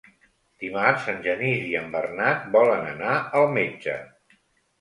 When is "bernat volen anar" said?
1.97-3.15